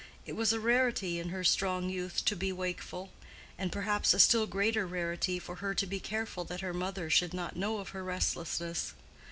[0.25, 3.11] It was a rarity in her strong youth to be wakeful:
[3.55, 7.35] and perhaps a still greater rarity for her to be careful that her mother should
[7.35, 8.93] not know of her restlessness.